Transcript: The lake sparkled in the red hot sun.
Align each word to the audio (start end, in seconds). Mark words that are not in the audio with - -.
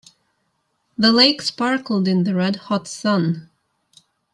The 0.97 1.11
lake 1.11 1.43
sparkled 1.43 2.07
in 2.07 2.23
the 2.23 2.33
red 2.33 2.55
hot 2.55 2.87
sun. 2.87 3.51